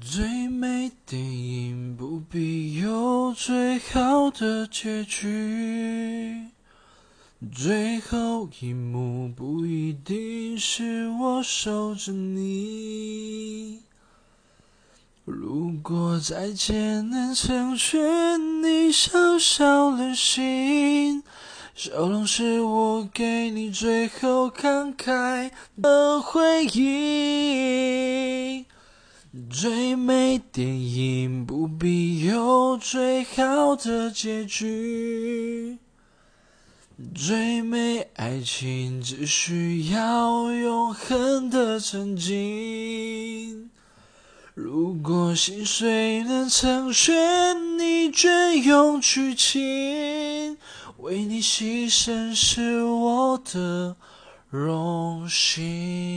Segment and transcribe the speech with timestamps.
[0.00, 6.46] 最美电影不必有最好的结局，
[7.52, 13.82] 最后一幕不一定是我守着你。
[15.26, 21.22] 如果再见能成全你小小的心，
[21.74, 27.79] 笑容是我给你最后慷慨的回应。
[29.48, 35.78] 最美电影不必有最好的结局，
[37.14, 43.70] 最美爱情只需要永恒的曾经。
[44.54, 50.58] 如果心碎能成全你隽永剧情，
[50.98, 53.94] 为你牺牲是我的
[54.48, 56.09] 荣幸。